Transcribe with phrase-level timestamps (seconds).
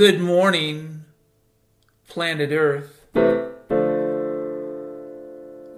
[0.00, 1.04] Good morning,
[2.08, 3.04] planet Earth.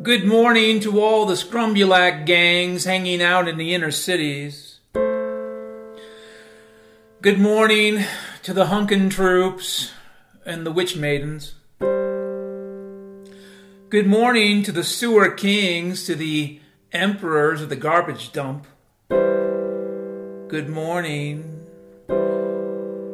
[0.01, 4.79] Good morning to all the Scrumbulac gangs hanging out in the inner cities.
[7.21, 8.05] Good morning
[8.45, 9.91] to the Hunkin troops
[10.47, 11.55] and the Witch Maidens.
[13.91, 16.61] Good morning to the Sewer Kings, to the
[16.93, 18.69] Emperors of the Garbage Dump.
[19.09, 21.62] Good morning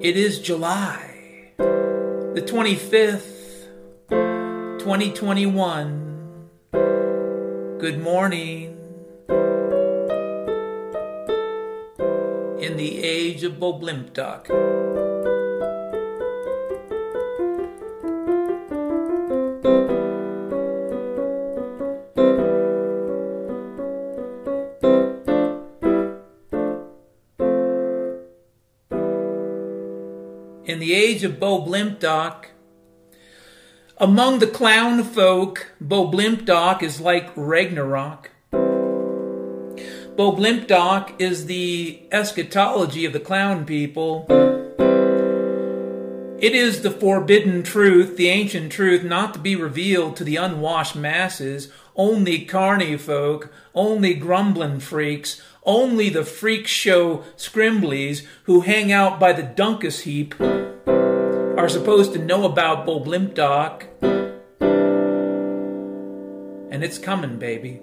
[0.00, 1.04] it is July
[1.58, 3.66] the 25th,
[4.78, 6.48] 2021.
[7.78, 8.76] Good morning.
[12.60, 14.77] In the age of Boblimptock.
[31.24, 32.44] Of Boblimptock,
[33.96, 38.30] among the clown folk, Bo Boblimptock is like Ragnarok.
[38.52, 44.26] Bo Boblimptock is the eschatology of the clown people.
[46.38, 50.94] It is the forbidden truth, the ancient truth, not to be revealed to the unwashed
[50.94, 59.18] masses, only carny folk, only grumbling freaks, only the freak show scrimblies who hang out
[59.18, 60.36] by the Dunkus heap
[61.58, 63.82] are supposed to know about Boblimptock.
[66.70, 67.80] And it's coming, baby.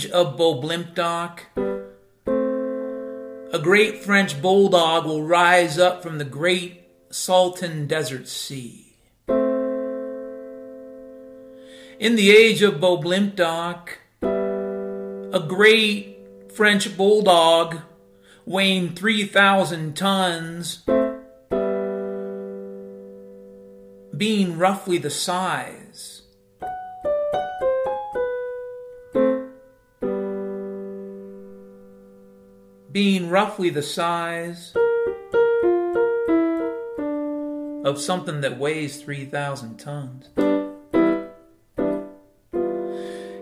[0.00, 1.40] The age of Boblimptock,
[3.52, 8.94] a great French bulldog will rise up from the great Salton Desert Sea.
[11.98, 16.16] In the age of Boblimptock, a great
[16.50, 17.80] French bulldog
[18.46, 20.78] weighing 3,000 tons,
[24.16, 26.19] being roughly the size
[32.92, 34.72] being roughly the size
[37.84, 40.28] of something that weighs 3,000 tons.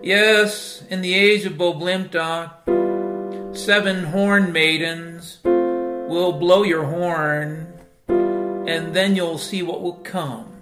[0.02, 7.72] Yes, in the age of Boblimptock, seven horn maidens will blow your horn,
[8.08, 10.57] and then you'll see what will come.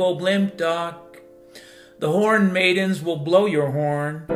[0.00, 0.96] Age of
[1.98, 4.26] the horn maidens will blow your horn.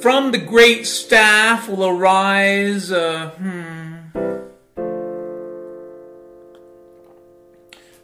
[0.00, 3.98] From the great staff will arise a hmm.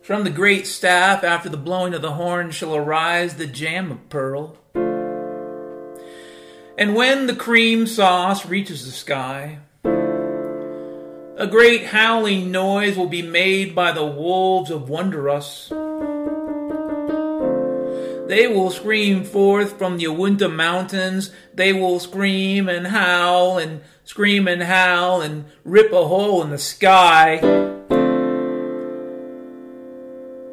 [0.02, 4.10] From the great staff, after the blowing of the horn, shall arise the jam of
[4.10, 4.58] pearl.
[6.76, 9.60] And when the cream sauce reaches the sky,
[11.36, 15.68] a great howling noise will be made by the wolves of Wondrous.
[18.28, 21.30] They will scream forth from the Awunta mountains.
[21.52, 26.58] They will scream and howl and scream and howl and rip a hole in the
[26.58, 27.36] sky.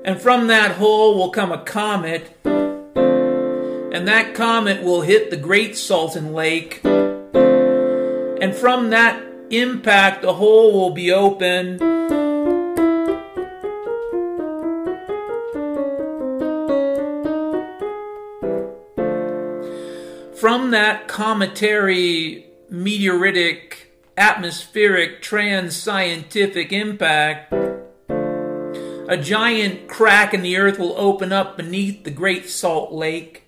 [0.03, 2.35] And from that hole will come a comet.
[2.43, 6.81] And that comet will hit the Great Salton Lake.
[6.83, 11.77] And from that impact, the hole will be open.
[20.35, 23.73] From that cometary, meteoritic,
[24.17, 27.53] atmospheric, trans scientific impact,
[29.07, 33.43] a giant crack in the earth will open up beneath the great salt lake.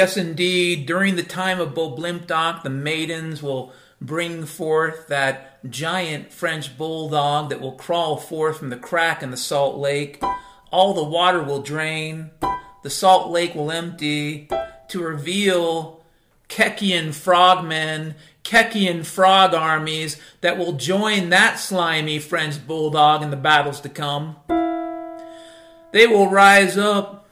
[0.00, 3.70] Yes, indeed, during the time of Boblimptock, the maidens will
[4.00, 9.36] bring forth that giant French bulldog that will crawl forth from the crack in the
[9.36, 10.22] salt lake.
[10.72, 12.30] All the water will drain,
[12.82, 14.48] the salt lake will empty
[14.88, 16.02] to reveal
[16.48, 23.82] Kekian frogmen, Kekian frog armies that will join that slimy French bulldog in the battles
[23.82, 24.36] to come.
[25.92, 27.28] They will rise up,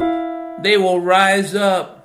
[0.62, 1.97] they will rise up,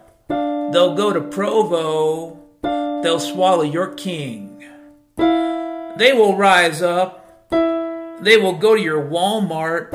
[0.73, 4.65] they'll go to Provo, they'll swallow your king.
[5.15, 7.49] They will rise up.
[7.49, 9.91] They will go to your Walmart.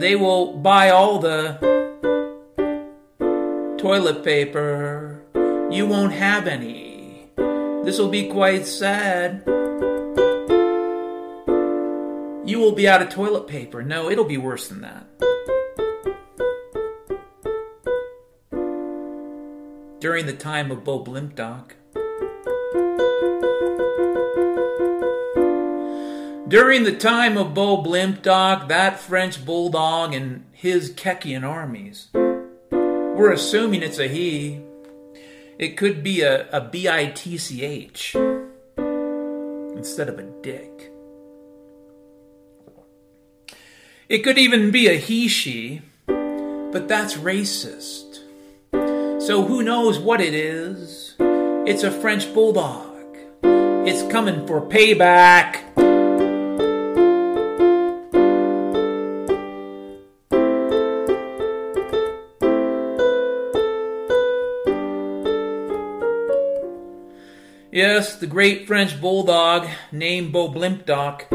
[0.00, 1.58] They will buy all the
[3.78, 5.22] toilet paper.
[5.70, 7.28] You won't have any.
[7.84, 9.42] This will be quite sad.
[12.46, 13.82] You will be out of toilet paper.
[13.82, 15.33] No, it'll be worse than that.
[20.04, 21.70] During the time of Boblimptock,
[26.46, 32.08] During the time of Boblimptock, that French bulldog and his Kekian armies,
[32.70, 34.60] we're assuming it's a he.
[35.58, 38.14] It could be a, a B I T C H
[39.74, 40.92] instead of a dick.
[44.10, 48.13] It could even be a he she, but that's racist.
[49.26, 51.14] So who knows what it is?
[51.18, 53.16] It's a French bulldog.
[53.42, 55.62] It's coming for payback.
[67.72, 71.28] Yes, the great French bulldog named Boblimptock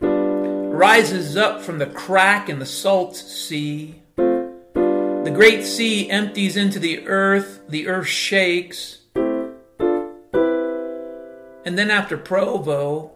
[0.00, 4.01] rises up from the crack in the salt sea.
[5.24, 8.98] The great sea empties into the earth, the earth shakes.
[11.64, 13.12] And then after Provo,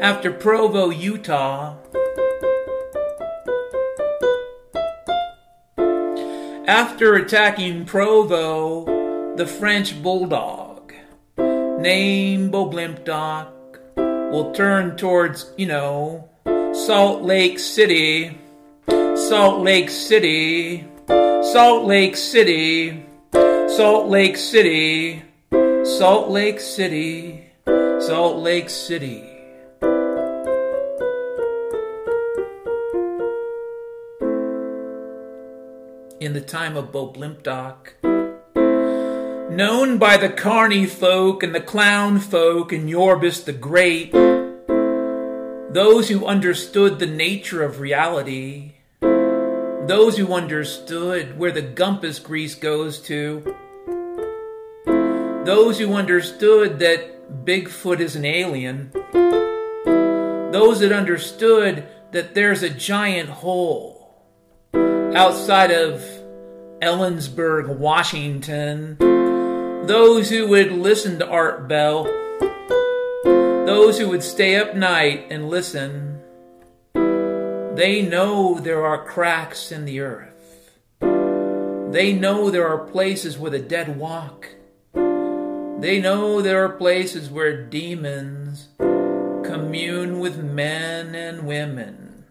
[0.00, 1.76] after Provo, Utah,
[6.68, 10.92] after attacking Provo, the French bulldog,
[11.36, 13.50] named Boblimptock,
[14.30, 16.30] will turn towards, you know,
[16.84, 18.36] Salt Lake City,
[18.86, 23.02] Salt Lake City, Salt Lake City,
[23.32, 25.22] Salt Lake City,
[25.84, 27.46] Salt Lake City,
[27.98, 29.24] Salt Lake City.
[36.20, 37.94] In the time of Boblimptock,
[39.50, 44.14] known by the carny folk and the clown folk and Yorbis the Great,
[45.76, 52.98] those who understood the nature of reality, those who understood where the gumpus grease goes
[52.98, 53.54] to,
[55.44, 58.90] those who understood that Bigfoot is an alien,
[60.50, 64.24] those that understood that there's a giant hole
[65.14, 66.00] outside of
[66.80, 68.96] Ellensburg, Washington,
[69.86, 72.06] those who would listen to Art Bell,
[73.76, 76.18] those who would stay up night and listen,
[77.74, 80.80] they know there are cracks in the earth.
[81.92, 84.48] They know there are places where the dead walk.
[84.94, 92.24] They know there are places where demons commune with men and women.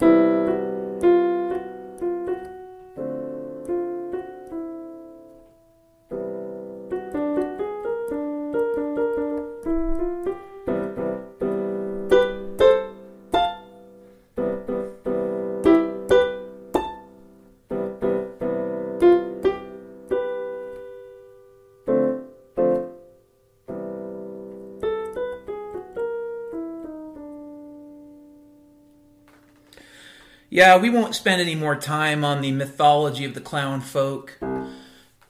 [30.56, 34.40] Yeah, we won't spend any more time on the mythology of the clown folk.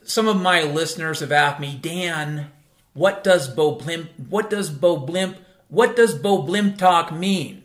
[0.04, 2.52] Some of my listeners have asked me, Dan,
[2.94, 7.64] what does Bo Blimp, what does Bo Blimp, what does Bo Blimp talk mean?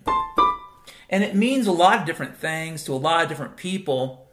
[1.11, 4.27] And it means a lot of different things to a lot of different people.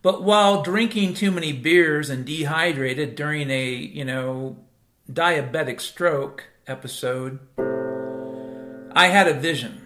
[0.00, 4.56] But while drinking too many beers and dehydrated during a, you know,
[5.12, 7.38] diabetic stroke episode,
[8.92, 9.81] I had a vision.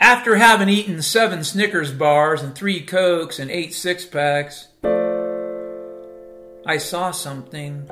[0.00, 4.68] After having eaten seven Snickers bars and three Cokes and eight six packs,
[6.64, 7.90] I saw something.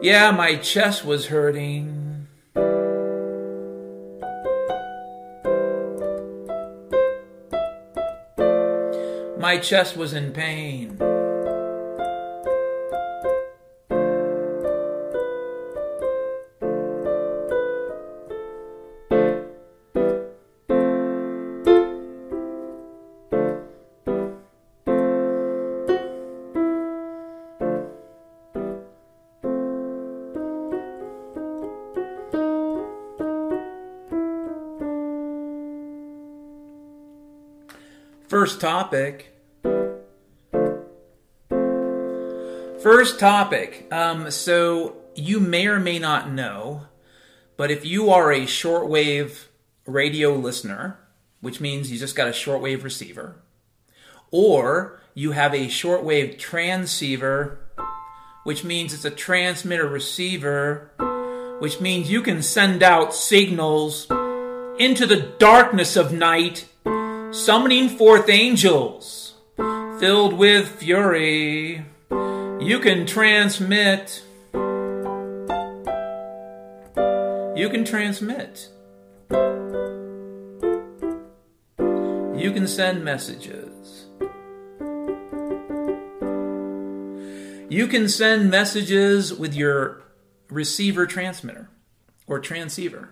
[0.00, 2.26] Yeah, my chest was hurting.
[9.38, 11.07] My chest was in pain.
[38.48, 39.34] First topic.
[42.82, 43.86] First topic.
[43.92, 46.86] Um, so you may or may not know,
[47.58, 49.48] but if you are a shortwave
[49.84, 50.98] radio listener,
[51.42, 53.36] which means you just got a shortwave receiver,
[54.30, 57.58] or you have a shortwave transceiver,
[58.44, 60.90] which means it's a transmitter receiver,
[61.60, 64.06] which means you can send out signals
[64.78, 66.66] into the darkness of night
[67.30, 69.34] summoning forth angels
[69.98, 71.84] filled with fury.
[72.10, 74.22] You can transmit.
[77.56, 78.68] You can transmit.
[82.40, 84.06] You can send messages.
[87.70, 90.02] You can send messages with your
[90.48, 91.68] receiver transmitter
[92.26, 93.10] or transceiver.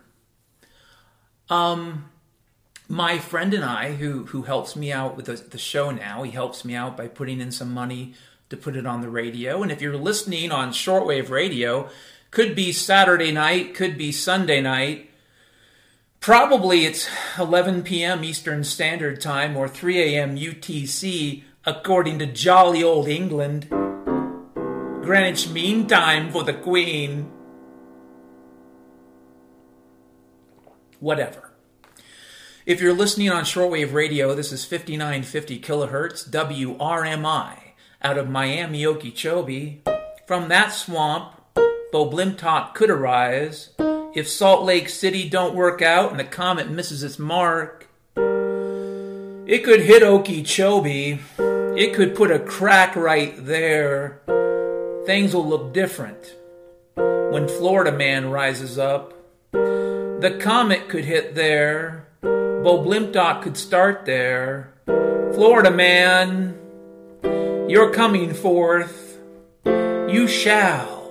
[1.50, 2.10] Um,
[2.88, 6.30] my friend and I, who who helps me out with the, the, show now, he
[6.30, 8.14] helps me out by putting in some money
[8.48, 9.62] to put it on the radio.
[9.62, 11.88] And if you're listening on shortwave radio,
[12.30, 15.10] could be Saturday night, could be Sunday night.
[16.20, 18.24] Probably it's 11 p.m.
[18.24, 20.36] Eastern Standard Time or 3 a.m.
[20.36, 23.68] UTC, according to jolly old England.
[25.02, 27.30] Greenwich Mean Time for the Queen.
[30.98, 31.45] Whatever.
[32.66, 37.58] If you're listening on shortwave radio, this is 5950 kilohertz WRMI
[38.02, 39.82] out of Miami, Okeechobee.
[40.26, 43.70] From that swamp, Bo Blimtot could arise
[44.16, 47.88] if Salt Lake City don't work out and the comet misses its mark.
[48.16, 51.20] It could hit Okeechobee.
[51.38, 54.22] It could put a crack right there.
[55.06, 56.34] Things will look different
[56.96, 59.14] when Florida Man rises up.
[59.52, 62.05] The comet could hit there
[62.62, 64.72] Bo Blimtot could start there.
[65.34, 66.58] Florida man,
[67.68, 69.18] you're coming forth.
[69.64, 71.10] You shall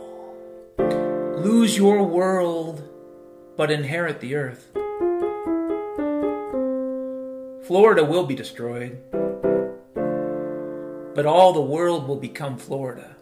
[1.38, 2.82] lose your world,
[3.56, 4.72] but inherit the earth.
[7.68, 9.00] Florida will be destroyed,
[11.16, 13.16] but all the world will become Florida.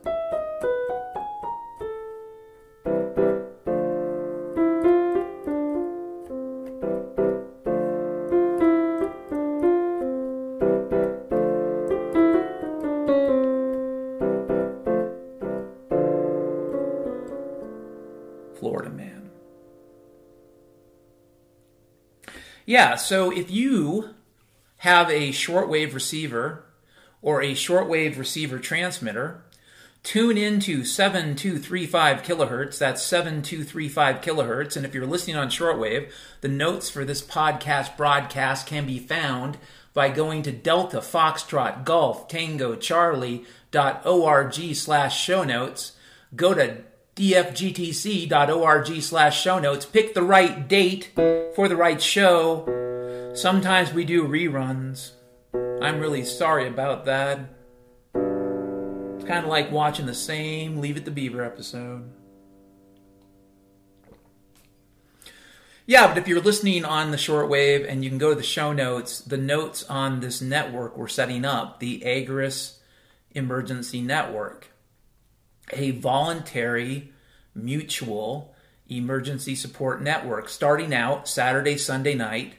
[22.73, 24.15] Yeah, so if you
[24.77, 26.65] have a shortwave receiver
[27.21, 29.43] or a shortwave receiver transmitter,
[30.01, 32.79] tune into 7235 kilohertz.
[32.79, 34.75] That's 7235 kilohertz.
[34.75, 36.11] And if you're listening on shortwave,
[36.41, 39.59] the notes for this podcast broadcast can be found
[39.93, 45.91] by going to Delta Foxtrot Golf Tango Charlie dot org slash show notes.
[46.35, 46.77] Go to
[47.15, 49.85] dfgtc.org slash show notes.
[49.85, 51.11] Pick the right date
[51.55, 53.31] for the right show.
[53.35, 55.11] Sometimes we do reruns.
[55.81, 57.39] I'm really sorry about that.
[58.15, 62.11] It's kind of like watching the same Leave It to Beaver episode.
[65.85, 68.71] Yeah, but if you're listening on the shortwave and you can go to the show
[68.71, 72.77] notes, the notes on this network we're setting up, the Agorist
[73.31, 74.69] Emergency Network
[75.75, 77.11] a voluntary,
[77.55, 78.53] mutual
[78.89, 82.55] emergency support network starting out Saturday, Sunday night,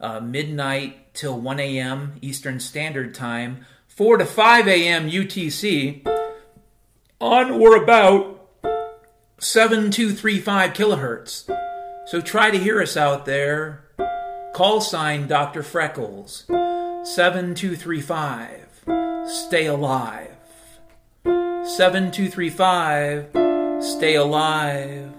[0.00, 2.14] uh, midnight till 1 a.m.
[2.20, 5.10] Eastern Standard Time, 4 to 5 a.m.
[5.10, 6.06] UTC,
[7.20, 8.48] on or about
[9.38, 11.48] 7235 kilohertz.
[12.06, 13.84] So try to hear us out there.
[14.52, 15.62] Call sign Dr.
[15.62, 18.84] Freckles, 7235.
[19.26, 20.33] Stay alive.
[21.66, 25.13] 7235, stay alive.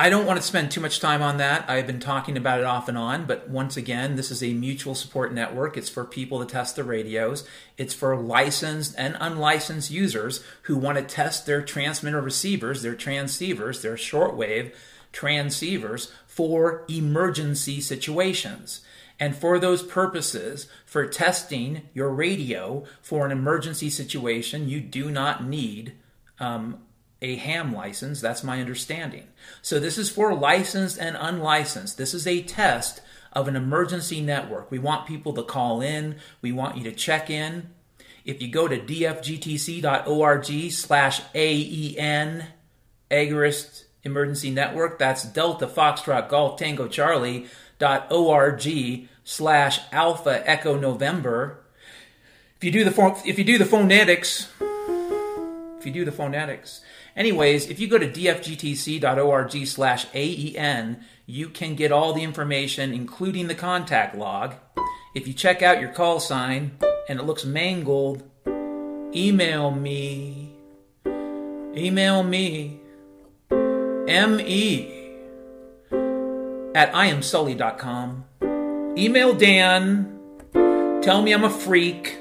[0.00, 1.68] I don't want to spend too much time on that.
[1.68, 4.94] I've been talking about it off and on, but once again, this is a mutual
[4.94, 5.76] support network.
[5.76, 7.46] It's for people to test the radios.
[7.76, 13.82] It's for licensed and unlicensed users who want to test their transmitter receivers, their transceivers,
[13.82, 14.72] their shortwave
[15.12, 18.80] transceivers for emergency situations.
[19.18, 25.44] And for those purposes, for testing your radio for an emergency situation, you do not
[25.44, 25.92] need
[26.38, 26.78] um,
[27.22, 28.20] a ham license.
[28.20, 29.28] That's my understanding.
[29.62, 31.98] So this is for licensed and unlicensed.
[31.98, 33.00] This is a test
[33.32, 34.70] of an emergency network.
[34.70, 36.16] We want people to call in.
[36.42, 37.70] We want you to check in.
[38.24, 42.46] If you go to dfgtc.org slash AEN,
[43.10, 47.46] Agorist Emergency Network, that's Delta Foxtrot Golf Tango Charlie
[47.78, 51.60] dot org slash Alpha Echo November.
[52.56, 56.82] If you do the if you do the phonetics, if you do the phonetics,
[57.20, 63.46] Anyways, if you go to dfgtc.org slash AEN, you can get all the information, including
[63.46, 64.54] the contact log.
[65.14, 66.78] If you check out your call sign
[67.10, 68.22] and it looks mangled,
[69.14, 70.56] email me.
[71.04, 72.80] Email me.
[73.50, 74.88] M-E
[76.74, 78.24] at iamsully.com.
[78.96, 80.18] Email Dan.
[81.02, 82.16] Tell me I'm a freak.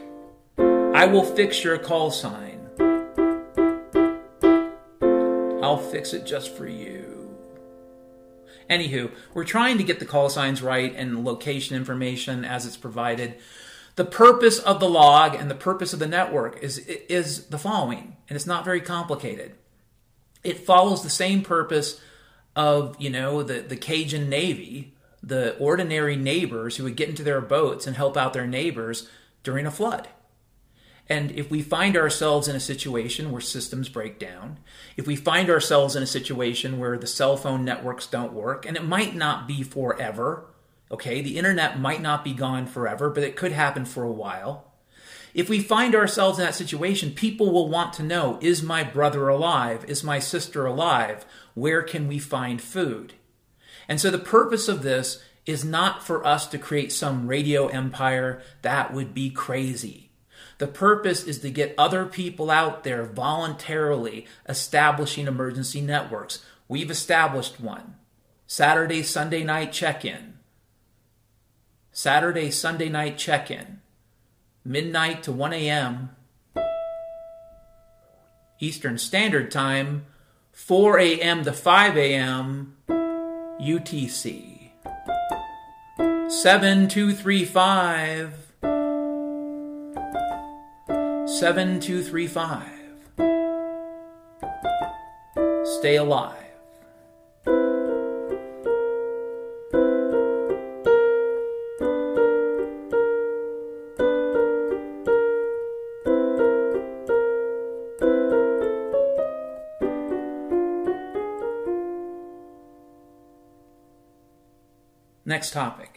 [0.58, 2.49] I will fix your call sign.
[5.70, 7.38] I'll fix it just for you.
[8.72, 13.36] Anywho, we're trying to get the call signs right and location information as it's provided.
[13.96, 18.18] The purpose of the log and the purpose of the network is, is the following,
[18.28, 19.54] and it's not very complicated.
[20.44, 22.02] It follows the same purpose
[22.56, 27.42] of, you know, the, the Cajun Navy, the ordinary neighbors who would get into their
[27.42, 29.08] boats and help out their neighbors
[29.44, 30.08] during a flood.
[31.10, 34.60] And if we find ourselves in a situation where systems break down,
[34.96, 38.78] if we find ourselves in a situation where the cell phone networks don't work, and
[38.78, 40.46] it might not be forever,
[40.92, 44.72] okay, the internet might not be gone forever, but it could happen for a while.
[45.34, 49.28] If we find ourselves in that situation, people will want to know is my brother
[49.28, 49.86] alive?
[49.88, 51.26] Is my sister alive?
[51.56, 53.14] Where can we find food?
[53.88, 58.42] And so the purpose of this is not for us to create some radio empire.
[58.62, 60.09] That would be crazy.
[60.58, 66.44] The purpose is to get other people out there voluntarily establishing emergency networks.
[66.68, 67.96] We've established one.
[68.48, 70.34] Saturday, Sunday night check in.
[71.92, 73.82] Saturday, Sunday night check in.
[74.64, 76.16] Midnight to 1 a.m.
[78.60, 80.06] Eastern Standard Time,
[80.52, 81.44] 4 a.m.
[81.44, 82.76] to 5 a.m.
[83.60, 84.72] UTC.
[86.30, 88.49] 7235
[91.38, 92.64] 7235.
[95.80, 96.36] Stay alive.
[115.26, 115.89] Next topic.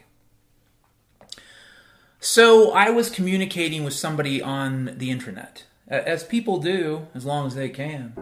[2.24, 7.56] So I was communicating with somebody on the internet, as people do, as long as
[7.56, 8.12] they can.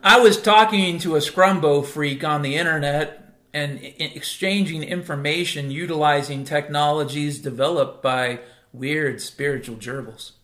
[0.00, 7.40] I was talking to a Scrumbo freak on the internet and exchanging information utilizing technologies
[7.40, 8.38] developed by
[8.72, 10.34] weird spiritual gerbils.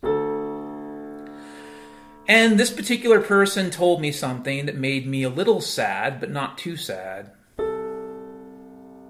[2.27, 6.57] And this particular person told me something that made me a little sad, but not
[6.57, 7.31] too sad.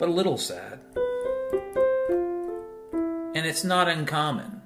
[0.02, 0.80] But a little sad
[3.36, 4.64] and it's not uncommon.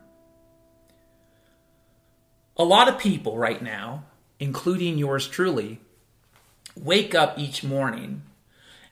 [2.56, 4.06] A lot of people right now,
[4.40, 5.82] including yours truly,
[6.74, 8.22] wake up each morning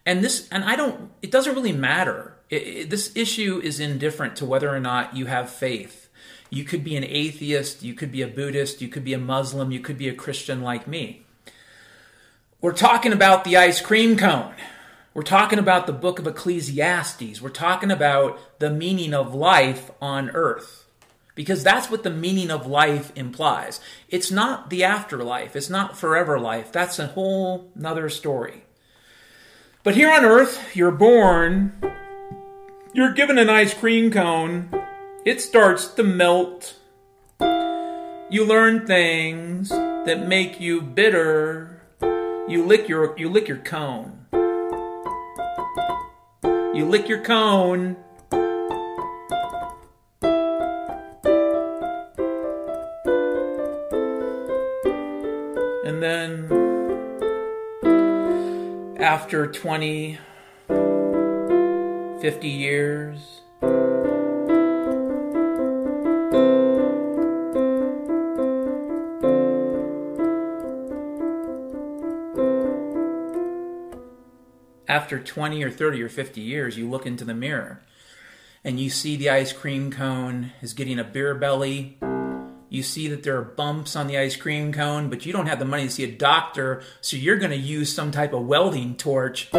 [0.06, 2.36] and this and I don't it doesn't really matter.
[2.50, 6.10] It, it, this issue is indifferent to whether or not you have faith.
[6.50, 9.72] You could be an atheist, you could be a Buddhist, you could be a Muslim,
[9.72, 11.26] you could be a Christian like me.
[12.60, 14.56] We're talking about the ice cream cone.
[15.16, 17.40] We're talking about the book of Ecclesiastes.
[17.40, 20.88] We're talking about the meaning of life on earth.
[21.36, 23.80] Because that's what the meaning of life implies.
[24.10, 26.72] It's not the afterlife, it's not forever life.
[26.72, 28.64] That's a whole nother story.
[29.84, 31.74] But here on earth, you're born,
[32.94, 34.70] you're given an ice cream cone,
[35.26, 36.76] it starts to melt.
[37.40, 41.82] You learn things that make you bitter.
[42.48, 44.23] You lick your you lick your cone.
[46.74, 47.96] You lick your cone.
[55.86, 56.50] And then
[59.00, 60.18] after 20,
[60.68, 63.43] 50 years,
[75.14, 77.80] after 20 or 30 or 50 years, you look into the mirror
[78.64, 82.00] and you see the ice cream cone is getting a beer belly.
[82.70, 85.60] You see that there are bumps on the ice cream cone, but you don't have
[85.60, 88.96] the money to see a doctor, so you're going to use some type of welding
[88.96, 89.52] torch.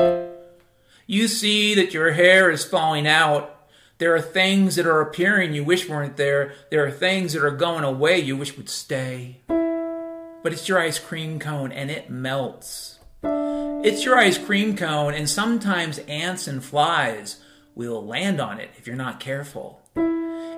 [1.06, 3.68] You see that your hair is falling out.
[3.98, 6.52] There are things that are appearing you wish weren't there.
[6.70, 9.42] There are things that are going away you wish would stay.
[9.46, 12.93] But it's your ice cream cone and it melts.
[13.84, 17.42] It's your ice cream cone, and sometimes ants and flies
[17.74, 19.82] will land on it if you're not careful.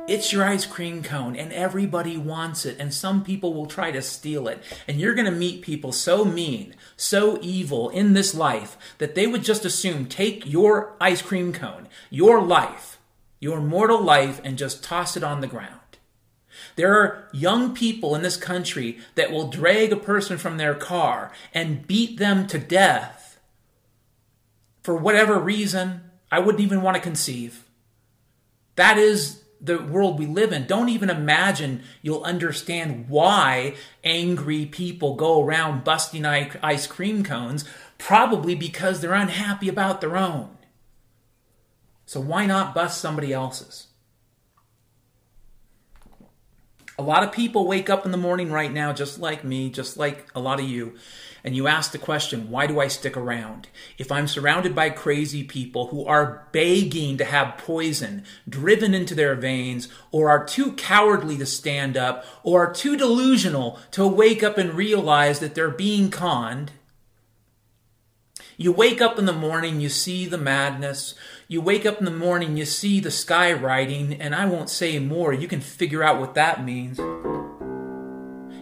[0.07, 4.01] It's your ice cream cone, and everybody wants it, and some people will try to
[4.01, 4.63] steal it.
[4.87, 9.27] And you're going to meet people so mean, so evil in this life that they
[9.27, 13.01] would just assume take your ice cream cone, your life,
[13.41, 15.81] your mortal life, and just toss it on the ground.
[16.77, 21.33] There are young people in this country that will drag a person from their car
[21.53, 23.39] and beat them to death
[24.83, 27.65] for whatever reason I wouldn't even want to conceive.
[28.77, 30.67] That is the world we live in.
[30.67, 37.65] Don't even imagine you'll understand why angry people go around busting ice cream cones,
[37.99, 40.51] probably because they're unhappy about their own.
[42.05, 43.89] So why not bust somebody else's?
[46.99, 49.99] A lot of people wake up in the morning right now, just like me, just
[49.99, 50.95] like a lot of you,
[51.45, 53.69] and you ask the question, why do I stick around?
[53.99, 59.35] If I'm surrounded by crazy people who are begging to have poison driven into their
[59.35, 64.57] veins, or are too cowardly to stand up, or are too delusional to wake up
[64.57, 66.73] and realize that they're being conned,
[68.57, 71.15] you wake up in the morning, you see the madness.
[71.49, 74.99] You wake up in the morning, you see the sky writing, and I won't say
[74.99, 75.33] more.
[75.33, 76.99] You can figure out what that means.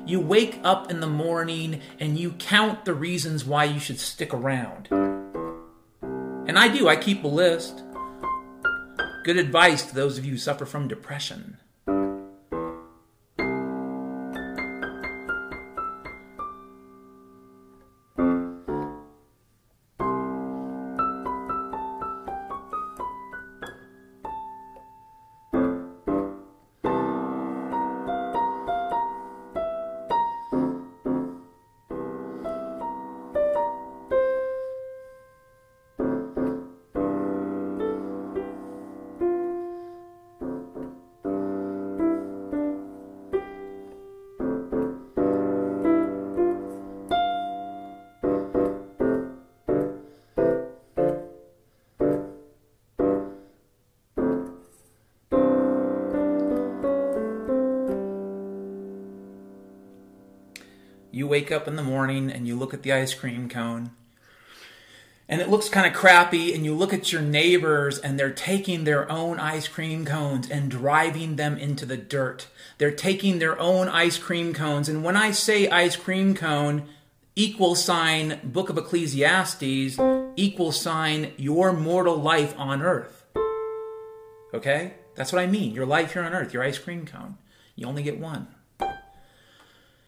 [0.07, 4.35] You wake up in the morning and you count the reasons why you should stick
[4.35, 4.89] around.
[6.47, 7.83] And I do, I keep a list.
[9.25, 11.57] Good advice to those of you who suffer from depression.
[61.15, 63.91] You wake up in the morning and you look at the ice cream cone
[65.29, 68.85] and it looks kind of crappy and you look at your neighbors and they're taking
[68.85, 72.49] their own ice cream cones and driving them into the dirt.
[72.77, 76.89] They're taking their own ice cream cones and when i say ice cream cone
[77.37, 79.99] equal sign book of ecclesiastes
[80.37, 83.25] equal sign your mortal life on earth.
[84.53, 84.95] Okay?
[85.15, 85.75] That's what i mean.
[85.75, 87.39] Your life here on earth your ice cream cone.
[87.77, 88.49] You only get one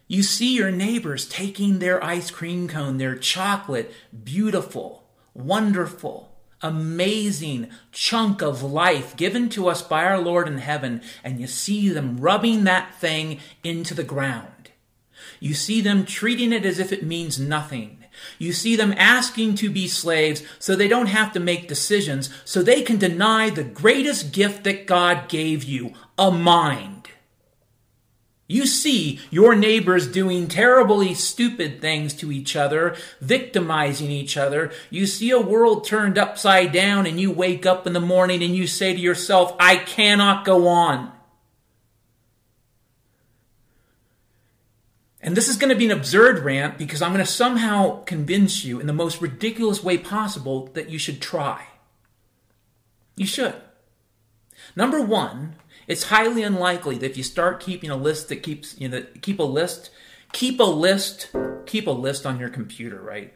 [0.07, 3.93] you see your neighbors taking their ice cream cone, their chocolate,
[4.23, 11.41] beautiful, wonderful, amazing chunk of life given to us by our Lord in heaven, and
[11.41, 14.71] you see them rubbing that thing into the ground.
[15.39, 18.05] You see them treating it as if it means nothing.
[18.39, 22.63] You see them asking to be slaves so they don't have to make decisions, so
[22.63, 26.96] they can deny the greatest gift that God gave you, a mind.
[28.49, 34.71] You see your neighbors doing terribly stupid things to each other, victimizing each other.
[34.89, 38.55] You see a world turned upside down and you wake up in the morning and
[38.55, 41.11] you say to yourself, I cannot go on.
[45.19, 48.63] And this is going to be an absurd rant because I'm going to somehow convince
[48.63, 51.67] you in the most ridiculous way possible that you should try.
[53.17, 53.55] You should.
[54.73, 55.55] Number one,
[55.87, 59.39] it's highly unlikely that if you start keeping a list that keeps you know keep
[59.39, 59.89] a list,
[60.33, 61.29] keep a list,
[61.65, 63.33] keep a list on your computer, right?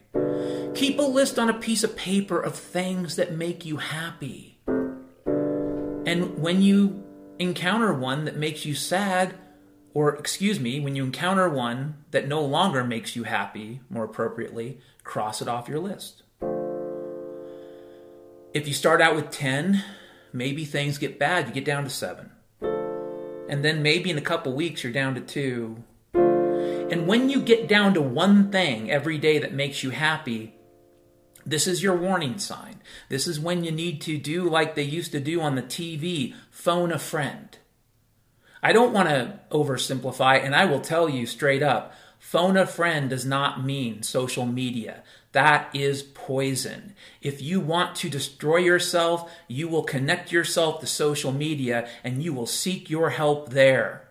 [0.75, 4.59] Keep a list on a piece of paper of things that make you happy.
[4.67, 7.03] And when you
[7.39, 9.35] encounter one that makes you sad,
[9.93, 14.79] or excuse me, when you encounter one that no longer makes you happy, more appropriately,
[15.03, 16.23] cross it off your list.
[18.53, 19.83] If you start out with 10,
[20.33, 21.47] maybe things get bad.
[21.47, 22.31] You get down to 7.
[23.51, 25.83] And then maybe in a couple weeks you're down to 2.
[26.13, 30.55] And when you get down to one thing every day that makes you happy,
[31.45, 32.81] this is your warning sign.
[33.09, 36.33] This is when you need to do like they used to do on the TV
[36.49, 37.57] phone a friend.
[38.63, 43.09] I don't want to oversimplify, and I will tell you straight up phone a friend
[43.09, 45.03] does not mean social media.
[45.31, 46.93] That is poison.
[47.21, 52.33] If you want to destroy yourself, you will connect yourself to social media and you
[52.33, 54.09] will seek your help there.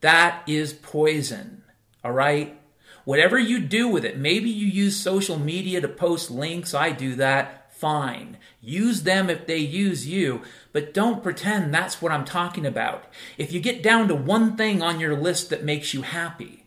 [0.00, 1.62] That is poison.
[2.04, 2.56] All right?
[3.04, 6.74] Whatever you do with it, maybe you use social media to post links.
[6.74, 7.72] I do that.
[7.72, 8.36] Fine.
[8.60, 13.04] Use them if they use you, but don't pretend that's what I'm talking about.
[13.38, 16.59] If you get down to one thing on your list that makes you happy,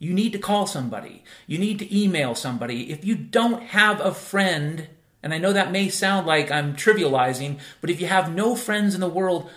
[0.00, 1.22] you need to call somebody.
[1.46, 2.90] You need to email somebody.
[2.90, 4.88] If you don't have a friend,
[5.22, 8.94] and I know that may sound like I'm trivializing, but if you have no friends
[8.94, 9.50] in the world,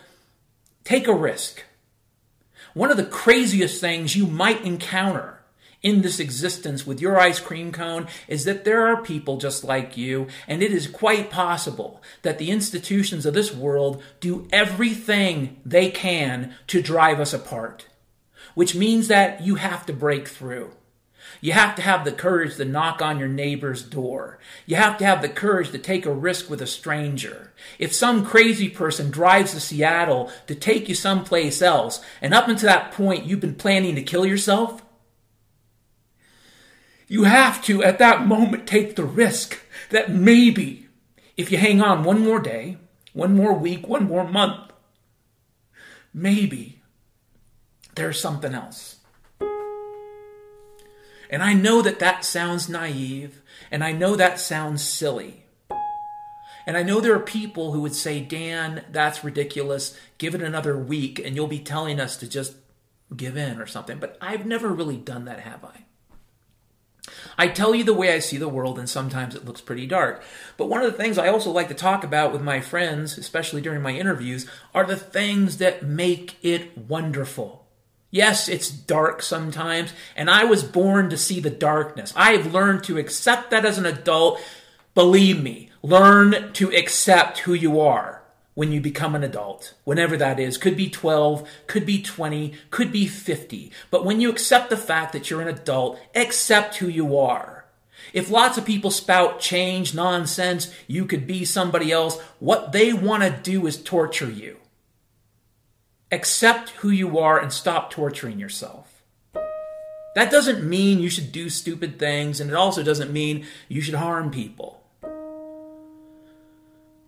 [0.84, 1.64] take a risk.
[2.74, 5.40] One of the craziest things you might encounter
[5.82, 9.96] in this existence with your ice cream cone is that there are people just like
[9.96, 15.90] you, and it is quite possible that the institutions of this world do everything they
[15.90, 17.86] can to drive us apart.
[18.56, 20.72] Which means that you have to break through.
[21.42, 24.40] You have to have the courage to knock on your neighbor's door.
[24.66, 27.54] You have to have the courage to take a risk with a stranger.
[27.80, 32.68] If some crazy person drives to Seattle to take you someplace else, and up until
[32.68, 34.84] that point you've been planning to kill yourself,
[37.08, 40.88] you have to, at that moment, take the risk that maybe
[41.38, 42.78] if you hang on one more day,
[43.14, 44.72] one more week, one more month,
[46.14, 46.82] maybe
[47.96, 48.98] there's something else.
[51.30, 55.46] And I know that that sounds naive, and I know that sounds silly.
[56.66, 59.98] And I know there are people who would say, Dan, that's ridiculous.
[60.18, 62.56] Give it another week, and you'll be telling us to just
[63.16, 63.98] give in or something.
[63.98, 65.86] But I've never really done that, have I?
[67.38, 70.24] I tell you the way I see the world, and sometimes it looks pretty dark.
[70.56, 73.62] But one of the things I also like to talk about with my friends, especially
[73.62, 77.63] during my interviews, are the things that make it wonderful.
[78.14, 82.14] Yes, it's dark sometimes, and I was born to see the darkness.
[82.16, 84.40] I have learned to accept that as an adult.
[84.94, 88.22] Believe me, learn to accept who you are
[88.54, 90.60] when you become an adult, whenever that is.
[90.60, 93.72] Could be 12, could be 20, could be 50.
[93.90, 97.66] But when you accept the fact that you're an adult, accept who you are.
[98.14, 102.22] If lots of people spout change nonsense, you could be somebody else.
[102.38, 104.60] What they want to do is torture you.
[106.14, 109.02] Accept who you are and stop torturing yourself.
[110.14, 113.96] That doesn't mean you should do stupid things, and it also doesn't mean you should
[113.96, 114.84] harm people.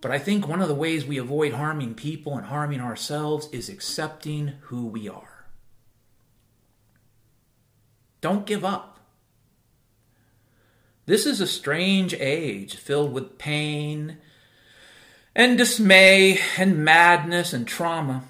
[0.00, 3.68] But I think one of the ways we avoid harming people and harming ourselves is
[3.68, 5.46] accepting who we are.
[8.20, 8.98] Don't give up.
[11.06, 14.16] This is a strange age filled with pain
[15.32, 18.24] and dismay and madness and trauma.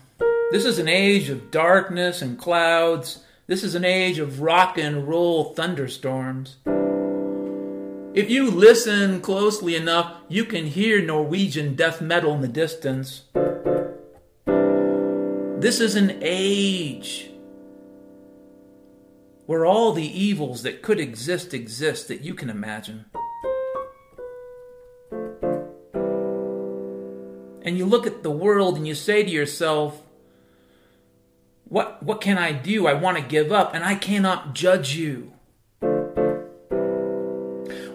[0.52, 3.24] This is an age of darkness and clouds.
[3.48, 6.58] This is an age of rock and roll thunderstorms.
[8.14, 13.24] If you listen closely enough, you can hear Norwegian death metal in the distance.
[15.60, 17.28] This is an age
[19.46, 23.06] where all the evils that could exist exist that you can imagine.
[27.62, 30.02] And you look at the world and you say to yourself,
[31.68, 32.86] what, what can I do?
[32.86, 35.32] I want to give up, and I cannot judge you.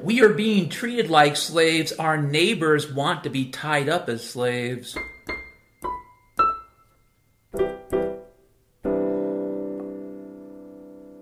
[0.03, 1.93] We are being treated like slaves.
[1.93, 4.97] Our neighbors want to be tied up as slaves.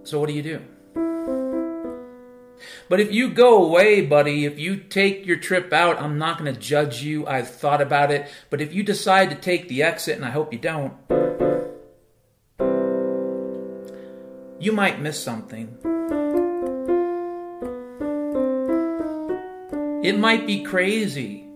[0.03, 0.61] So, what do you do?
[2.89, 6.51] But if you go away, buddy, if you take your trip out, I'm not going
[6.51, 7.27] to judge you.
[7.27, 8.27] I've thought about it.
[8.49, 10.95] But if you decide to take the exit, and I hope you don't,
[14.59, 15.77] you might miss something.
[20.03, 21.47] It might be crazy.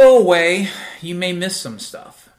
[0.00, 0.66] Go away,
[1.02, 2.30] you may miss some stuff.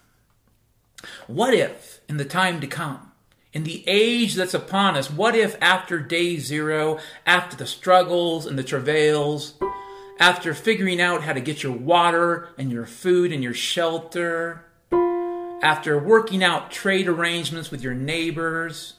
[1.28, 3.12] What if, in the time to come,
[3.54, 8.58] in the age that's upon us, what if after day zero, after the struggles and
[8.58, 9.54] the travails,
[10.17, 14.65] after figuring out how to get your water and your food and your shelter,
[15.62, 18.95] after working out trade arrangements with your neighbors,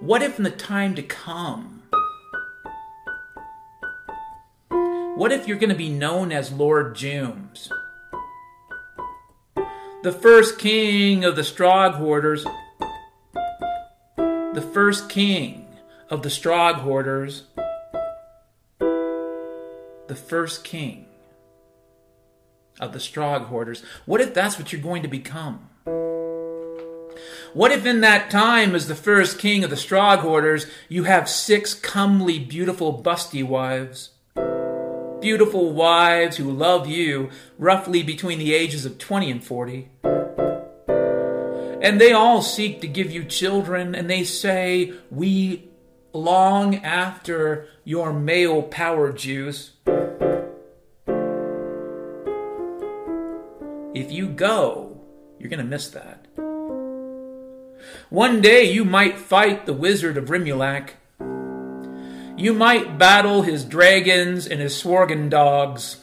[0.00, 1.75] what if in the time to come,
[5.16, 7.70] what if you're going to be known as Lord Jooms?
[10.02, 12.44] The first king of the Strog Hoarders,
[14.18, 15.66] the first king
[16.10, 17.44] of the Strog Hoarders,
[18.78, 21.06] the first king
[22.78, 23.82] of the Strog Hoarders.
[24.04, 25.70] What if that's what you're going to become?
[27.54, 31.26] What if in that time, as the first king of the Strog Hoarders, you have
[31.26, 34.10] six comely, beautiful, busty wives?
[35.20, 39.88] Beautiful wives who love you roughly between the ages of 20 and 40.
[41.82, 45.68] And they all seek to give you children, and they say, We
[46.12, 49.72] long after your male power juice.
[53.94, 55.00] If you go,
[55.38, 56.26] you're going to miss that.
[58.10, 60.90] One day you might fight the wizard of Rimulak.
[62.36, 65.96] You might battle his dragons and his Sworgen dogs.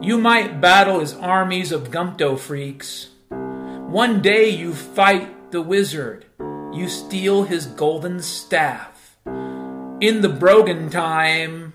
[0.00, 3.08] You might battle his armies of gumpto freaks.
[3.30, 6.26] One day you fight the wizard.
[6.38, 9.16] You steal his golden staff.
[9.26, 11.74] In the Brogan time.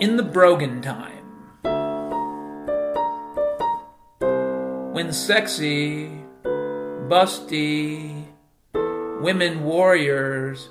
[0.00, 1.14] In the Brogan time.
[4.94, 6.08] when sexy,
[7.08, 8.23] busty
[9.24, 10.68] women warriors,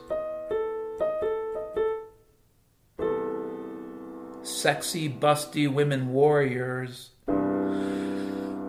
[4.44, 7.10] sexy, busty women warriors,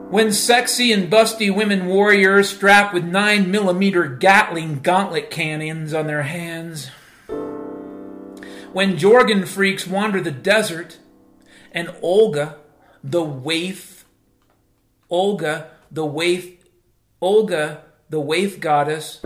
[0.08, 6.22] when sexy and busty women warriors strapped with 9 millimeter Gatling gauntlet cannons on their
[6.22, 6.88] hands,
[8.72, 10.96] when Jorgen freaks wander the desert,
[11.72, 12.56] and Olga,
[13.02, 14.06] the waif
[15.10, 16.64] Olga, the waif,
[17.20, 19.20] Olga, the waif goddess,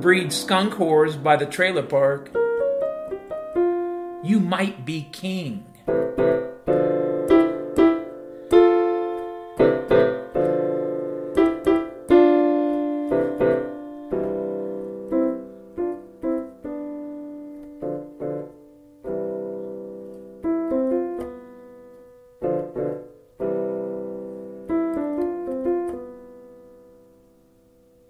[0.00, 2.30] breeds skunk whores by the trailer park.
[4.22, 5.64] You might be king.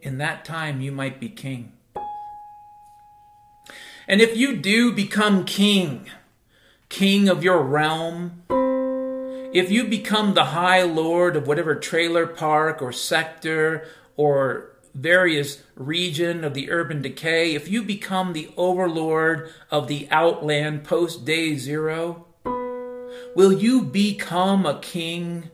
[0.00, 1.77] In that time you might be king.
[4.08, 6.08] And if you do become king,
[6.88, 8.42] king of your realm,
[9.52, 13.86] if you become the high lord of whatever trailer park or sector
[14.16, 20.84] or various region of the urban decay, if you become the overlord of the outland
[20.84, 22.24] post day zero,
[23.36, 25.50] will you become a king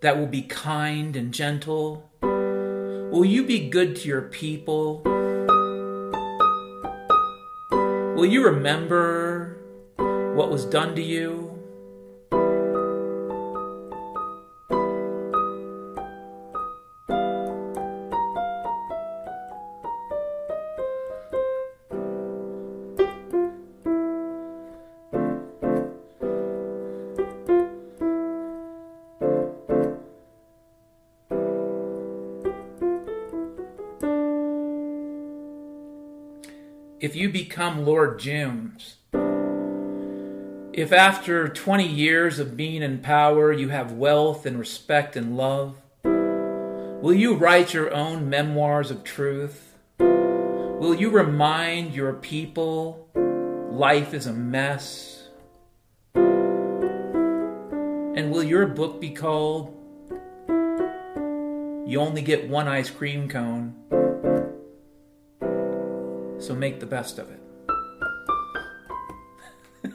[0.00, 2.10] that will be kind and gentle?
[2.20, 5.04] Will you be good to your people?
[8.22, 9.56] Will you remember
[10.36, 11.41] what was done to you?
[37.12, 38.94] If you become Lord Jooms,
[40.72, 45.76] if after 20 years of being in power you have wealth and respect and love,
[46.04, 49.74] will you write your own memoirs of truth?
[49.98, 53.10] Will you remind your people
[53.70, 55.28] life is a mess?
[56.14, 56.72] And
[58.32, 59.76] will your book be called
[61.86, 64.01] You Only Get One Ice Cream Cone?
[66.42, 67.40] So make the best of it.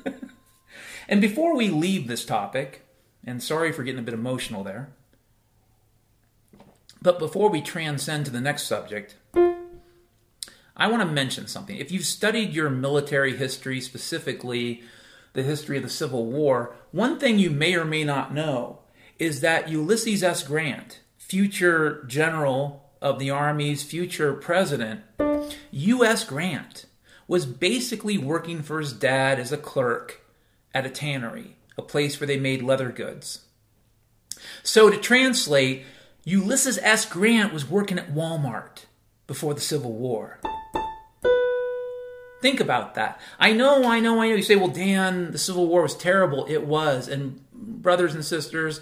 [1.10, 2.86] and before we leave this topic,
[3.26, 4.90] and sorry for getting a bit emotional there,
[7.02, 11.76] but before we transcend to the next subject, I want to mention something.
[11.76, 14.84] If you've studied your military history, specifically
[15.34, 18.80] the history of the Civil War, one thing you may or may not know
[19.20, 20.44] is that Ulysses S.
[20.44, 25.02] Grant, future general of the Army's future president,
[25.72, 26.24] U.S.
[26.24, 26.86] Grant
[27.28, 30.22] was basically working for his dad as a clerk
[30.74, 33.46] at a tannery, a place where they made leather goods.
[34.64, 35.84] So, to translate,
[36.24, 37.06] Ulysses S.
[37.06, 38.86] Grant was working at Walmart
[39.28, 40.40] before the Civil War.
[42.42, 43.20] Think about that.
[43.40, 44.36] I know, I know, I know.
[44.36, 46.46] You say, well, Dan, the Civil War was terrible.
[46.48, 47.08] It was.
[47.08, 48.82] And, brothers and sisters,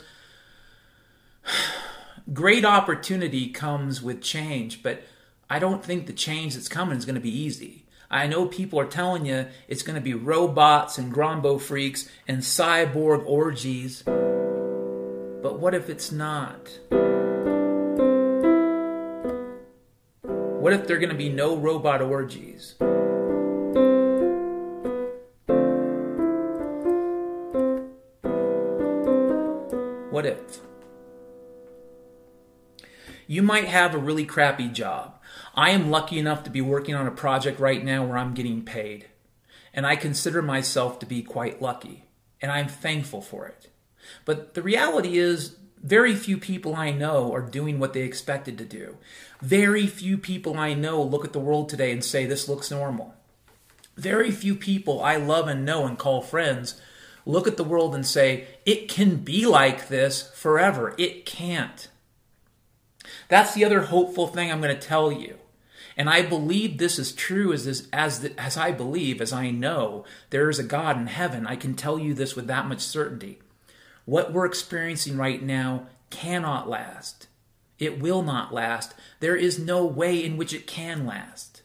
[2.34, 5.04] great opportunity comes with change, but
[5.50, 7.86] I don't think the change that's coming is going to be easy.
[8.10, 12.40] I know people are telling you it's going to be robots and Grombo freaks and
[12.40, 14.02] cyborg orgies.
[14.04, 16.80] But what if it's not?
[20.62, 22.74] What if there are going to be no robot orgies?
[30.10, 30.62] What if?
[33.28, 35.20] You might have a really crappy job.
[35.54, 38.64] I am lucky enough to be working on a project right now where I'm getting
[38.64, 39.08] paid.
[39.74, 42.06] And I consider myself to be quite lucky.
[42.42, 43.70] And I'm thankful for it.
[44.24, 48.66] But the reality is, very few people I know are doing what they expected to
[48.66, 48.98] do.
[49.42, 53.14] Very few people I know look at the world today and say, this looks normal.
[53.96, 56.80] Very few people I love and know and call friends
[57.26, 60.94] look at the world and say, it can be like this forever.
[60.98, 61.88] It can't.
[63.28, 65.38] That's the other hopeful thing I'm going to tell you.
[65.98, 70.04] And I believe this is true as, as, the, as I believe, as I know
[70.30, 71.48] there is a God in heaven.
[71.48, 73.40] I can tell you this with that much certainty.
[74.04, 77.28] What we're experiencing right now cannot last.
[77.80, 78.94] It will not last.
[79.20, 81.62] There is no way in which it can last.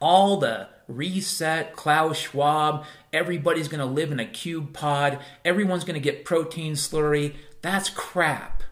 [0.00, 5.94] All the reset, Klaus Schwab, everybody's going to live in a cube pod, everyone's going
[5.94, 7.34] to get protein slurry.
[7.62, 8.62] That's crap.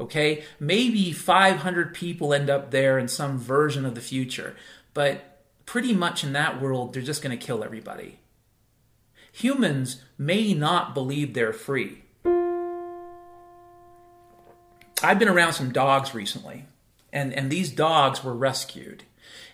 [0.00, 0.42] Okay?
[0.58, 4.56] Maybe 500 people end up there in some version of the future,
[4.94, 8.18] but pretty much in that world, they're just going to kill everybody.
[9.32, 12.02] Humans may not believe they're free.
[15.02, 16.64] I've been around some dogs recently,
[17.12, 19.04] and, and these dogs were rescued.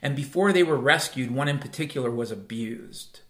[0.03, 3.21] And before they were rescued, one in particular was abused.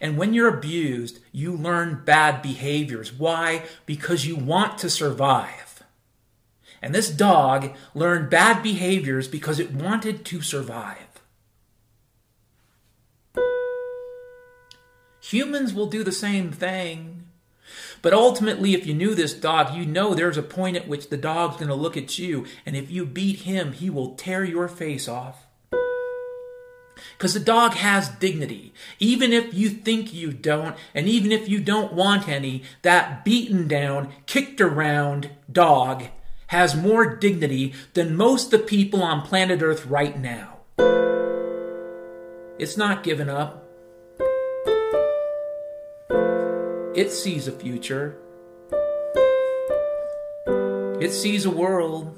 [0.00, 3.12] And when you're abused, you learn bad behaviors.
[3.12, 3.62] Why?
[3.86, 5.63] Because you want to survive.
[6.84, 11.22] And this dog learned bad behaviors because it wanted to survive.
[15.22, 17.24] Humans will do the same thing.
[18.02, 21.16] But ultimately, if you knew this dog, you know there's a point at which the
[21.16, 24.68] dog's going to look at you, and if you beat him, he will tear your
[24.68, 25.46] face off.
[27.16, 28.74] Because the dog has dignity.
[28.98, 33.66] Even if you think you don't, and even if you don't want any, that beaten
[33.66, 36.08] down, kicked around dog
[36.48, 40.58] has more dignity than most the people on planet Earth right now.
[42.58, 43.64] It's not given up.
[46.94, 48.16] It sees a future.
[51.00, 52.16] It sees a world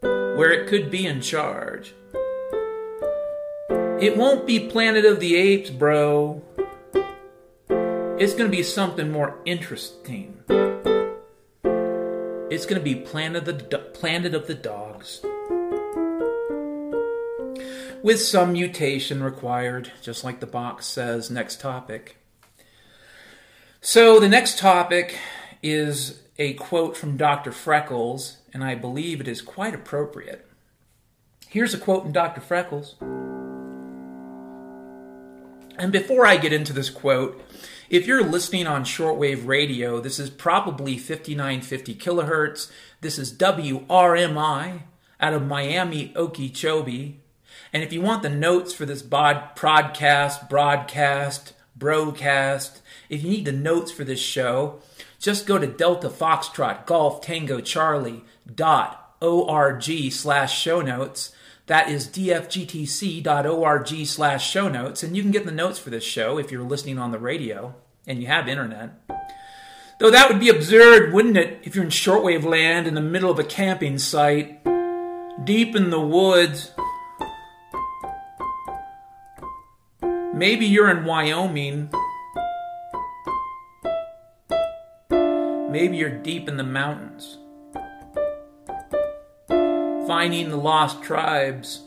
[0.00, 1.94] where it could be in charge.
[4.00, 6.42] It won't be Planet of the Apes, bro.
[8.18, 10.38] It's to be something more interesting.
[12.52, 15.22] It's going to be Planet of the, Planet of the Dogs
[18.02, 21.30] with some mutation required, just like the box says.
[21.30, 22.18] Next topic.
[23.80, 25.16] So, the next topic
[25.62, 27.52] is a quote from Dr.
[27.52, 30.46] Freckles, and I believe it is quite appropriate.
[31.48, 32.42] Here's a quote from Dr.
[32.42, 32.96] Freckles.
[35.78, 37.40] And before I get into this quote,
[37.92, 42.70] if you're listening on shortwave radio, this is probably 5950 kilohertz.
[43.02, 44.80] This is WRMI
[45.20, 47.20] out of Miami, Okeechobee.
[47.70, 53.52] And if you want the notes for this bod, broadcast, broadcast, if you need the
[53.52, 54.80] notes for this show,
[55.18, 61.34] just go to Delta Foxtrot Golf Tango Charlie dot org slash show notes.
[61.66, 66.38] That is dfgtc.org slash show notes, and you can get the notes for this show
[66.38, 67.74] if you're listening on the radio
[68.06, 68.90] and you have internet.
[69.98, 73.30] Though that would be absurd, wouldn't it, if you're in shortwave land in the middle
[73.30, 74.64] of a camping site,
[75.44, 76.72] deep in the woods,
[80.42, 81.90] Maybe you're in Wyoming.
[85.10, 87.38] Maybe you're deep in the mountains.
[90.08, 91.82] Finding the lost tribes.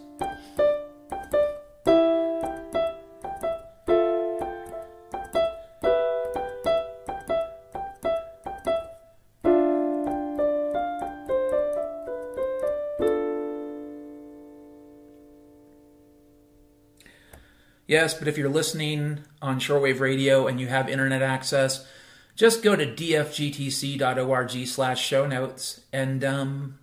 [17.95, 21.87] Yes, but if you're listening on shortwave radio and you have internet access,
[22.35, 26.77] just go to dfgtc.org slash show notes and um,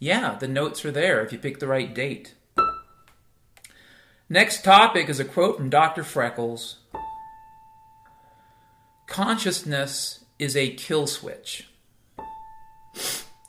[0.00, 2.34] yeah, the notes are there if you pick the right date.
[4.28, 6.02] Next topic is a quote from Dr.
[6.02, 6.78] Freckles.
[9.06, 11.68] Consciousness is a kill switch.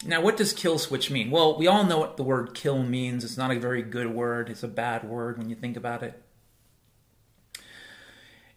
[0.06, 1.32] Now, what does kill switch mean?
[1.32, 3.24] Well, we all know what the word kill means.
[3.24, 6.24] It's not a very good word, it's a bad word when you think about it.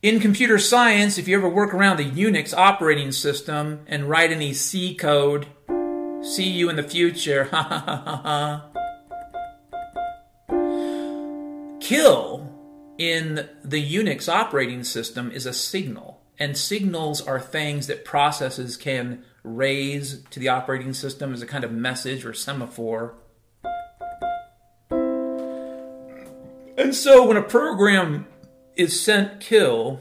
[0.03, 4.53] In computer science, if you ever work around the Unix operating system and write any
[4.53, 5.47] C code,
[6.23, 7.45] see you in the future.
[11.81, 12.53] Kill
[12.99, 19.23] in the Unix operating system is a signal, and signals are things that processes can
[19.45, 23.15] raise to the operating system as a kind of message or semaphore.
[26.77, 28.27] And so when a program
[28.77, 30.01] is sent kill,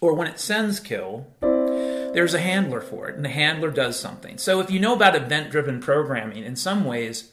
[0.00, 4.38] or when it sends kill, there's a handler for it, and the handler does something.
[4.38, 7.32] So if you know about event driven programming, in some ways,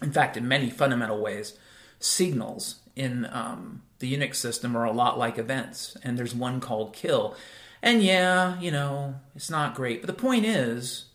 [0.00, 1.58] in fact, in many fundamental ways,
[2.00, 6.92] signals in um, the Unix system are a lot like events, and there's one called
[6.94, 7.36] kill.
[7.82, 10.00] And yeah, you know, it's not great.
[10.00, 11.06] But the point is,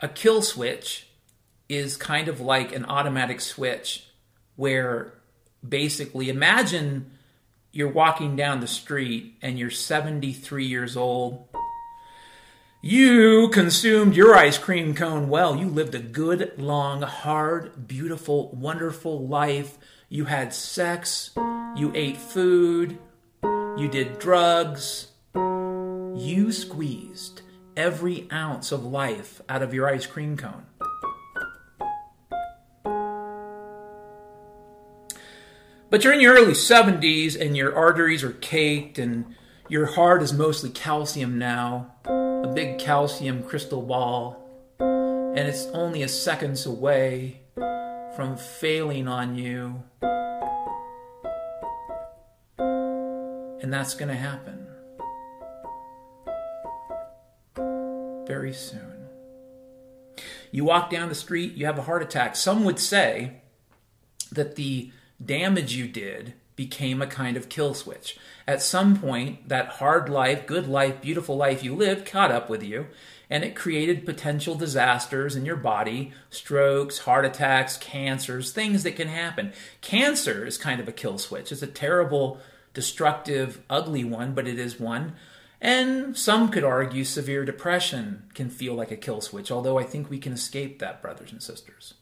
[0.00, 1.08] a kill switch
[1.68, 4.06] is kind of like an automatic switch
[4.56, 5.12] where
[5.68, 7.10] basically imagine
[7.72, 11.46] you're walking down the street and you're 73 years old.
[12.82, 15.56] You consumed your ice cream cone well.
[15.56, 19.76] You lived a good, long, hard, beautiful, wonderful life.
[20.08, 21.32] You had sex.
[21.76, 22.98] You ate food.
[23.42, 25.08] You did drugs.
[25.34, 27.42] You squeezed
[27.76, 30.66] every ounce of life out of your ice cream cone.
[35.88, 39.36] But you're in your early 70s and your arteries are caked and
[39.68, 44.36] your heart is mostly calcium now, a big calcium crystal ball,
[44.80, 47.42] and it's only a seconds away
[48.16, 49.84] from failing on you.
[52.58, 54.66] And that's going to happen
[58.26, 59.06] very soon.
[60.50, 62.34] You walk down the street, you have a heart attack.
[62.34, 63.42] Some would say
[64.32, 64.90] that the
[65.24, 68.18] damage you did became a kind of kill switch.
[68.46, 72.62] At some point, that hard life, good life, beautiful life you lived caught up with
[72.62, 72.86] you,
[73.28, 79.08] and it created potential disasters in your body strokes, heart attacks, cancers, things that can
[79.08, 79.52] happen.
[79.80, 81.52] Cancer is kind of a kill switch.
[81.52, 82.40] It's a terrible,
[82.72, 85.14] destructive, ugly one, but it is one.
[85.60, 90.08] And some could argue severe depression can feel like a kill switch, although I think
[90.08, 91.94] we can escape that, brothers and sisters.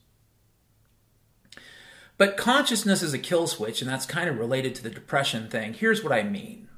[2.16, 5.74] But consciousness is a kill switch, and that's kind of related to the depression thing.
[5.74, 6.68] Here's what I mean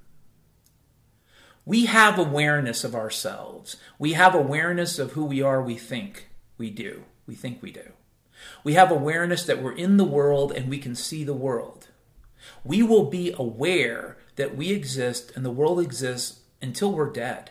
[1.65, 6.71] we have awareness of ourselves, we have awareness of who we are, we think we
[6.71, 7.05] do.
[7.27, 7.93] We think we do.
[8.63, 11.89] We have awareness that we're in the world and we can see the world.
[12.65, 17.51] We will be aware that we exist and the world exists until we're dead.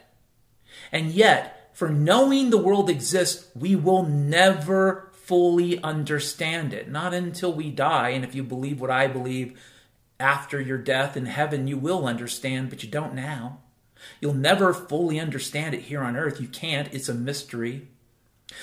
[0.91, 6.89] And yet, for knowing the world exists, we will never fully understand it.
[6.89, 8.09] Not until we die.
[8.09, 9.59] And if you believe what I believe,
[10.19, 13.59] after your death in heaven, you will understand, but you don't now.
[14.21, 16.39] You'll never fully understand it here on earth.
[16.39, 16.93] You can't.
[16.93, 17.87] It's a mystery.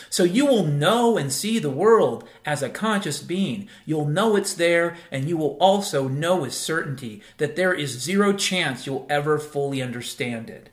[0.08, 3.68] So you will know and see the world as a conscious being.
[3.84, 8.32] You'll know it's there, and you will also know with certainty that there is zero
[8.32, 10.70] chance you'll ever fully understand it.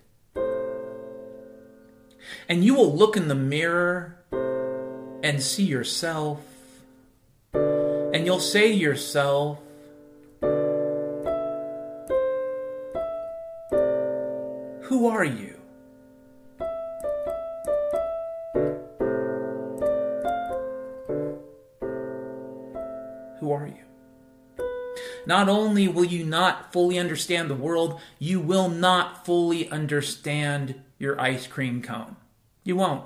[2.47, 4.18] And you will look in the mirror
[5.23, 6.41] and see yourself.
[7.53, 9.59] And you'll say to yourself,
[14.83, 15.55] Who are you?
[23.39, 23.75] Who are you?
[25.25, 31.21] Not only will you not fully understand the world, you will not fully understand your
[31.21, 32.15] ice cream cone.
[32.63, 33.03] You won't.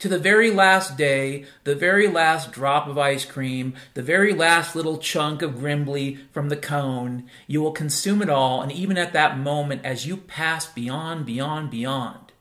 [0.00, 4.76] To the very last day, the very last drop of ice cream, the very last
[4.76, 9.12] little chunk of Grimbly from the cone, you will consume it all, and even at
[9.12, 12.32] that moment, as you pass beyond, beyond, beyond,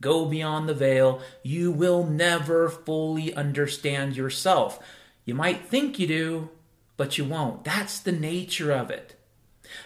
[0.00, 4.78] go beyond the veil, you will never fully understand yourself.
[5.24, 6.50] You might think you do,
[6.96, 7.64] but you won't.
[7.64, 9.14] That's the nature of it.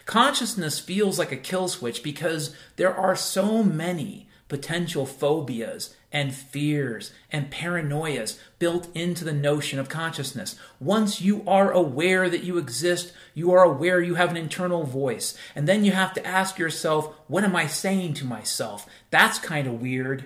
[0.05, 7.13] Consciousness feels like a kill switch because there are so many potential phobias and fears
[7.31, 10.57] and paranoias built into the notion of consciousness.
[10.81, 15.37] Once you are aware that you exist, you are aware you have an internal voice.
[15.55, 18.89] And then you have to ask yourself, what am I saying to myself?
[19.11, 20.25] That's kind of weird.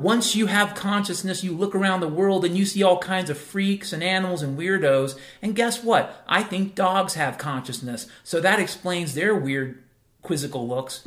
[0.00, 3.38] Once you have consciousness, you look around the world and you see all kinds of
[3.38, 5.16] freaks and animals and weirdos.
[5.40, 6.20] And guess what?
[6.26, 8.08] I think dogs have consciousness.
[8.24, 9.84] So that explains their weird,
[10.20, 11.06] quizzical looks.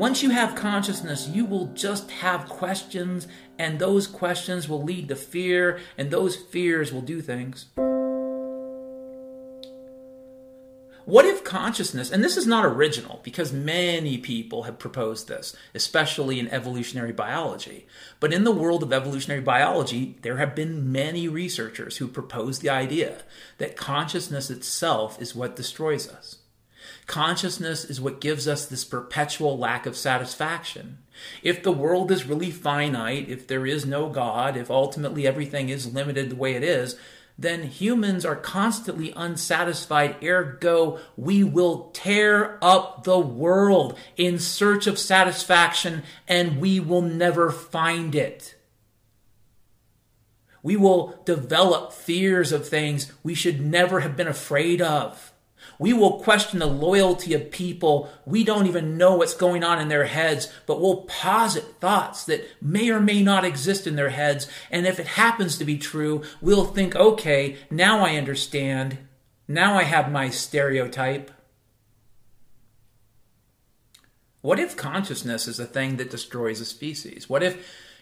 [0.00, 3.28] Once you have consciousness, you will just have questions,
[3.58, 7.66] and those questions will lead to fear, and those fears will do things.
[11.04, 16.40] What if consciousness, and this is not original because many people have proposed this, especially
[16.40, 17.86] in evolutionary biology,
[18.20, 22.70] but in the world of evolutionary biology, there have been many researchers who proposed the
[22.70, 23.18] idea
[23.58, 26.39] that consciousness itself is what destroys us.
[27.10, 30.98] Consciousness is what gives us this perpetual lack of satisfaction.
[31.42, 35.92] If the world is really finite, if there is no God, if ultimately everything is
[35.92, 36.94] limited the way it is,
[37.36, 40.22] then humans are constantly unsatisfied.
[40.22, 47.50] Ergo, we will tear up the world in search of satisfaction and we will never
[47.50, 48.54] find it.
[50.62, 55.29] We will develop fears of things we should never have been afraid of.
[55.80, 58.10] We will question the loyalty of people.
[58.26, 62.46] We don't even know what's going on in their heads, but we'll posit thoughts that
[62.60, 64.46] may or may not exist in their heads.
[64.70, 68.98] And if it happens to be true, we'll think, okay, now I understand.
[69.48, 71.30] Now I have my stereotype.
[74.42, 77.26] What if consciousness is a thing that destroys a species?
[77.26, 77.56] What if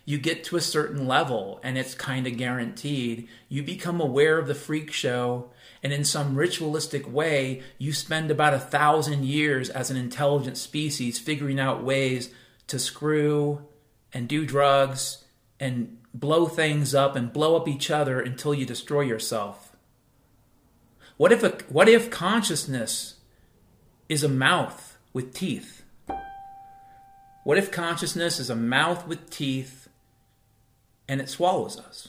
[0.08, 3.28] you get to a certain level and it's kind of guaranteed.
[3.50, 5.50] You become aware of the freak show,
[5.82, 11.18] and in some ritualistic way, you spend about a thousand years as an intelligent species
[11.18, 12.30] figuring out ways
[12.66, 13.66] to screw
[14.12, 15.24] and do drugs
[15.60, 19.76] and blow things up and blow up each other until you destroy yourself.
[21.16, 23.16] What if, a, what if consciousness
[24.08, 25.82] is a mouth with teeth?
[27.44, 29.88] What if consciousness is a mouth with teeth
[31.08, 32.08] and it swallows us.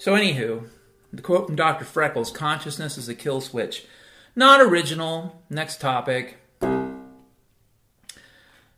[0.00, 0.68] So, anywho,
[1.12, 1.84] the quote from Dr.
[1.84, 3.84] Freckles consciousness is a kill switch.
[4.36, 5.42] Not original.
[5.50, 6.38] Next topic.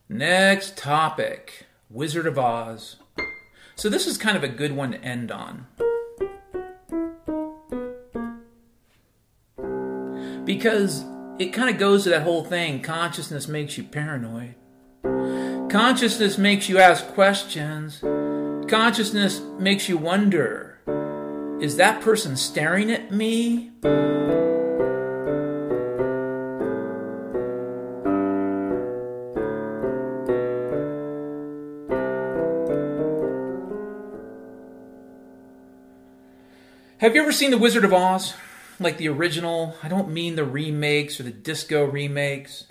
[0.09, 2.97] Next topic Wizard of Oz.
[3.75, 5.66] So, this is kind of a good one to end on.
[10.47, 11.05] Because
[11.39, 14.55] it kind of goes to that whole thing consciousness makes you paranoid.
[15.71, 18.01] Consciousness makes you ask questions.
[18.71, 20.70] Consciousness makes you wonder
[21.61, 23.71] is that person staring at me?
[36.99, 38.35] Have you ever seen The Wizard of Oz?
[38.79, 39.77] Like the original?
[39.83, 42.65] I don't mean the remakes or the disco remakes.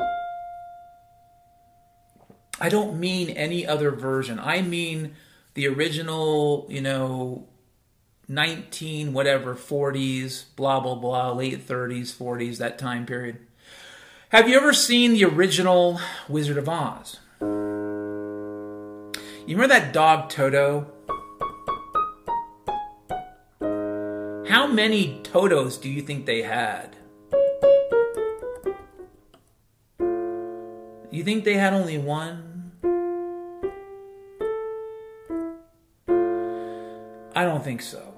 [2.59, 4.39] I don't mean any other version.
[4.39, 5.15] I mean
[5.53, 7.48] the original, you know,
[8.29, 13.39] 19 whatever 40s, blah blah blah, late 30s, 40s, that time period.
[14.29, 17.19] Have you ever seen the original Wizard of Oz?
[17.41, 17.47] You
[19.47, 20.85] remember that dog Toto?
[24.47, 26.97] How many Totos do you think they had?
[31.11, 32.45] You think they had only one?
[37.35, 38.08] I don't think so.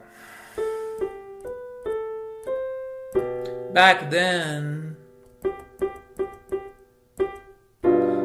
[3.74, 4.98] Back then,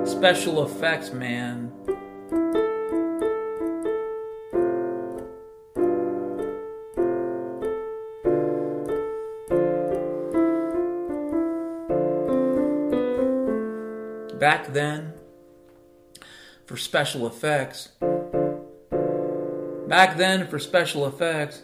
[0.04, 1.72] special effects, man.
[14.38, 15.12] back then
[16.66, 17.88] for special effects.
[19.88, 21.62] Back then for special effects.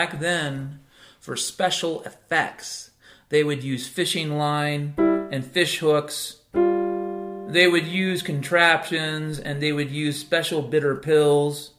[0.00, 0.80] Back then
[1.18, 2.92] for special effects,
[3.28, 6.36] they would use fishing line and fish hooks.
[6.54, 11.72] They would use contraptions and they would use special bitter pills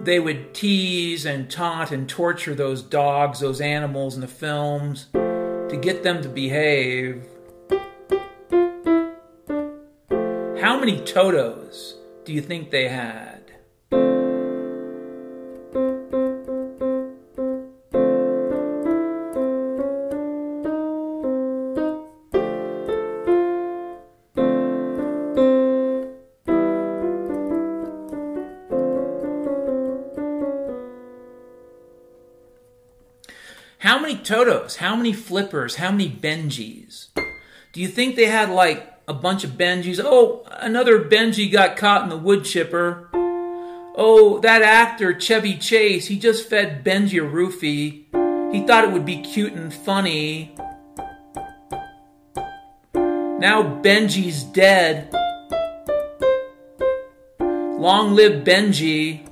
[0.00, 5.78] they would tease and taunt and torture those dogs, those animals in the films to
[5.80, 7.22] get them to behave.
[10.60, 13.37] How many Totos do you think they had?
[34.28, 34.76] Totos?
[34.76, 35.76] How many Flippers?
[35.76, 37.06] How many Benjis?
[37.72, 39.98] Do you think they had like a bunch of Benjis?
[40.04, 43.08] Oh, another Benji got caught in the wood chipper.
[43.96, 48.04] Oh, that actor, Chevy Chase, he just fed Benji a roofie.
[48.52, 50.54] He thought it would be cute and funny.
[52.92, 55.10] Now Benji's dead.
[57.40, 59.27] Long live Benji.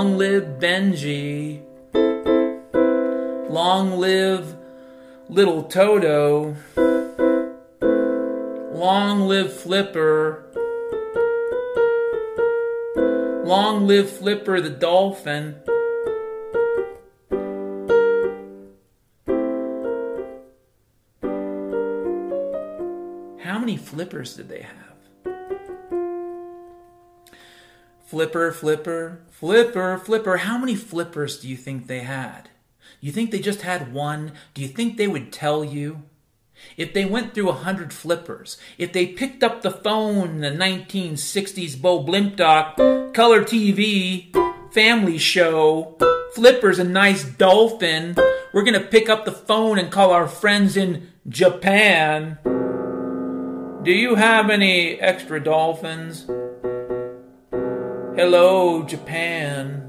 [0.00, 1.60] Long live Benji.
[3.50, 4.56] Long live
[5.28, 6.56] Little Toto.
[8.72, 10.46] Long live Flipper.
[13.44, 15.56] Long live Flipper the dolphin.
[23.42, 24.89] How many flippers did they have?
[28.10, 30.38] Flipper, flipper, flipper, flipper.
[30.38, 32.50] How many flippers do you think they had?
[33.00, 34.32] You think they just had one?
[34.52, 36.02] Do you think they would tell you?
[36.76, 40.50] If they went through a hundred flippers, if they picked up the phone, in the
[40.50, 44.34] 1960s Boblimptock, color TV,
[44.74, 45.96] family show,
[46.34, 48.16] flippers, a nice dolphin,
[48.52, 52.38] we're gonna pick up the phone and call our friends in Japan.
[53.84, 56.26] Do you have any extra dolphins?
[58.22, 59.80] Hello, Japan.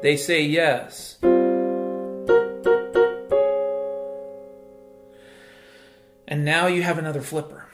[0.00, 1.18] They say yes.
[6.28, 7.66] And now you have another flipper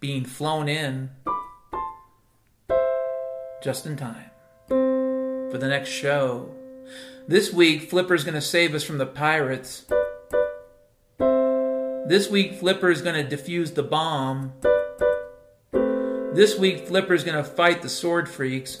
[0.00, 1.10] being flown in
[3.62, 4.30] just in time
[4.66, 6.54] for the next show.
[7.28, 9.84] This week, Flipper's going to save us from the pirates.
[12.10, 14.52] This week, Flipper is going to defuse the bomb.
[16.34, 18.78] This week, Flipper is going to fight the sword freaks.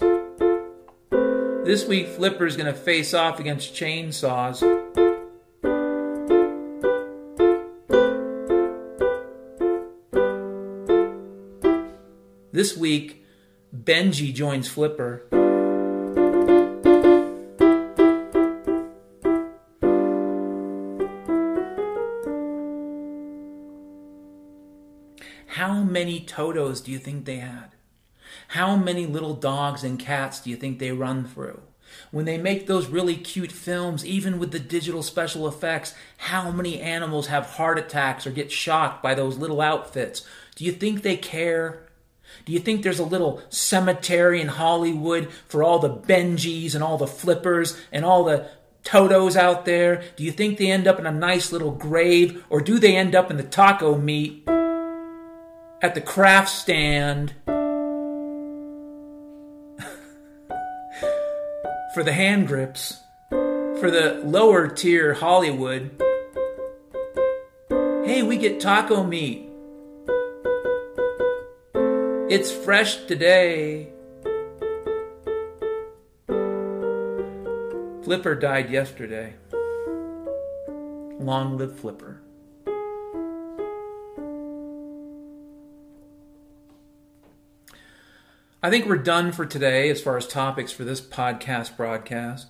[1.64, 4.58] This week, Flipper is going to face off against chainsaws.
[12.50, 13.24] This week,
[13.72, 15.39] Benji joins Flipper.
[26.20, 27.70] Totos do you think they had?
[28.48, 31.60] How many little dogs and cats do you think they run through?
[32.10, 36.80] When they make those really cute films, even with the digital special effects, how many
[36.80, 40.24] animals have heart attacks or get shocked by those little outfits?
[40.54, 41.86] Do you think they care?
[42.44, 46.98] Do you think there's a little cemetery in Hollywood for all the Benjis and all
[46.98, 48.48] the Flippers and all the
[48.84, 50.02] Totos out there?
[50.16, 53.14] Do you think they end up in a nice little grave or do they end
[53.14, 54.48] up in the taco meat
[55.82, 57.34] at the craft stand?
[61.94, 65.90] for the hand grips, for the lower tier Hollywood.
[68.04, 69.48] Hey, we get taco meat.
[72.28, 73.88] It's fresh today.
[78.02, 79.34] Flipper died yesterday.
[81.18, 82.20] Long live Flipper.
[88.62, 92.48] I think we're done for today as far as topics for this podcast broadcast.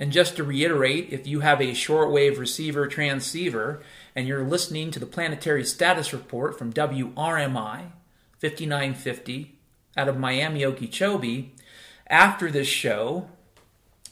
[0.00, 3.80] And just to reiterate, if you have a shortwave receiver transceiver
[4.16, 7.92] and you're listening to the planetary status report from WRMI
[8.40, 9.56] 5950
[9.96, 11.54] out of Miami, Okeechobee,
[12.08, 13.28] after this show,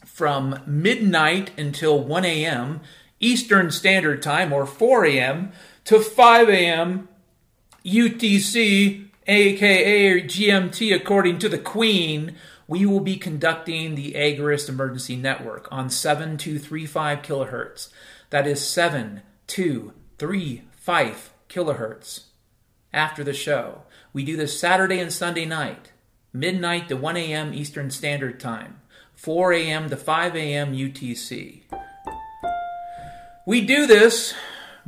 [0.07, 2.83] from midnight until 1 a.m.
[3.19, 5.51] Eastern Standard Time or 4 a.m.
[5.87, 7.09] to 5 a.m.
[7.85, 15.67] UTC aka GMT, according to the Queen, we will be conducting the Agorist Emergency Network
[15.73, 17.89] on 7235 kilohertz.
[18.31, 22.25] That is 7235 kilohertz.
[22.93, 25.91] After the show, we do this Saturday and Sunday night.
[26.33, 27.55] midnight to 1 a.m.
[27.55, 28.81] Eastern Standard Time,
[29.15, 29.91] 4 a.m.
[29.91, 30.75] to 5 a.m.
[30.75, 31.63] UTC.
[33.47, 34.35] We do this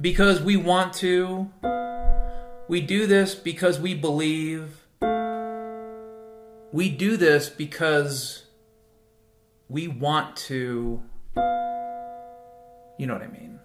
[0.00, 1.50] because we want to.
[2.72, 4.86] We do this because we believe.
[6.72, 8.44] We do this because
[9.68, 11.02] we want to.
[12.96, 13.60] You know what I mean.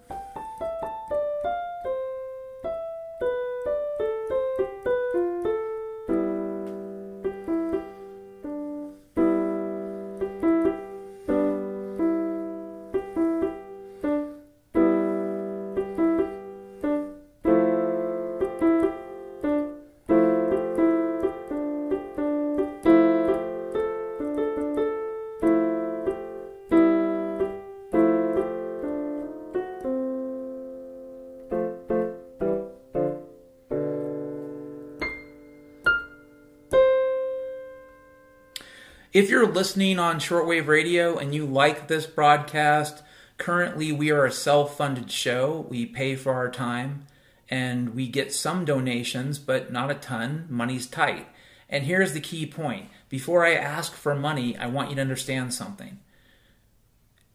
[39.18, 43.02] If you're listening on shortwave radio and you like this broadcast,
[43.40, 45.66] currently we are a self funded show.
[45.72, 47.08] We pay for our time
[47.50, 50.46] and we get some donations, but not a ton.
[50.52, 51.28] Money's tight.
[51.68, 55.52] And here's the key point before I ask for money, I want you to understand
[55.52, 55.98] something.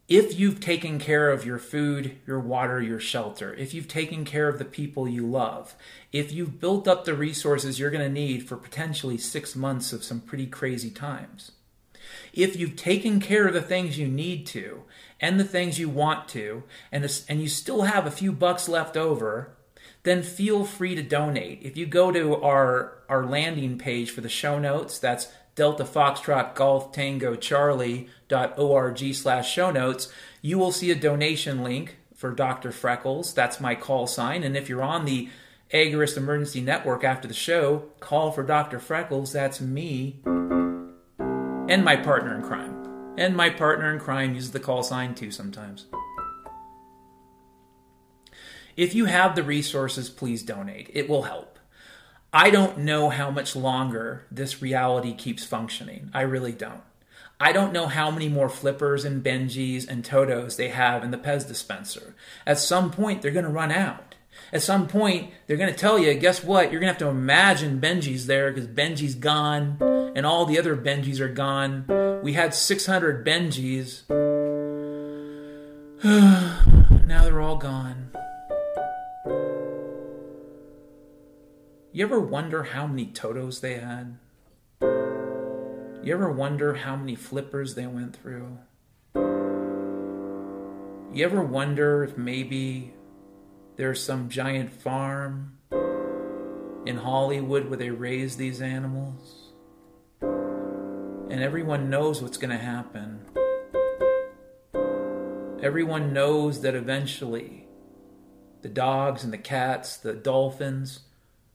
[0.06, 4.48] If you've taken care of your food, your water, your shelter, if you've taken care
[4.48, 5.74] of the people you love,
[6.12, 10.04] if you've built up the resources you're going to need for potentially six months of
[10.04, 11.50] some pretty crazy times,
[12.32, 14.82] if you've taken care of the things you need to
[15.20, 18.96] and the things you want to, and, and you still have a few bucks left
[18.96, 19.56] over,
[20.02, 21.60] then feel free to donate.
[21.62, 26.54] If you go to our, our landing page for the show notes, that's Delta Foxtrot
[26.54, 32.72] Golf Tango Charlie.org slash show notes, you will see a donation link for Dr.
[32.72, 33.34] Freckles.
[33.34, 34.42] That's my call sign.
[34.42, 35.28] And if you're on the
[35.72, 38.78] Agorist Emergency Network after the show, call for Dr.
[38.78, 39.32] Freckles.
[39.32, 40.20] That's me
[41.68, 43.14] and my partner in crime.
[43.16, 45.86] And my partner in crime uses the call sign too sometimes.
[48.76, 50.90] If you have the resources, please donate.
[50.92, 51.58] It will help.
[52.32, 56.10] I don't know how much longer this reality keeps functioning.
[56.14, 56.80] I really don't.
[57.38, 61.18] I don't know how many more flippers and Benjis and Totos they have in the
[61.18, 62.14] Pez dispenser.
[62.46, 64.11] At some point, they're going to run out.
[64.52, 66.70] At some point, they're going to tell you, guess what?
[66.70, 69.78] You're going to have to imagine Benji's there because Benji's gone
[70.14, 71.86] and all the other Benjis are gone.
[72.22, 74.02] We had 600 Benjis.
[76.04, 78.10] now they're all gone.
[81.94, 84.18] You ever wonder how many Totos they had?
[84.80, 88.58] You ever wonder how many flippers they went through?
[91.14, 92.92] You ever wonder if maybe
[93.76, 95.58] there's some giant farm
[96.84, 99.42] in Hollywood where they raise these animals?
[101.32, 103.18] and everyone knows what's going to happen.
[105.62, 107.66] Everyone knows that eventually
[108.60, 111.00] the dogs and the cats, the dolphins,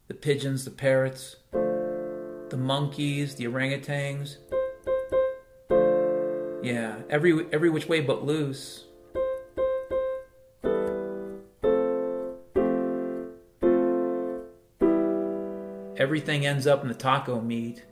[0.07, 4.38] the pigeons, the parrots, the monkeys, the orangutans,
[6.63, 8.86] yeah, every every which way but loose.
[16.08, 17.84] Everything ends up in the taco meat.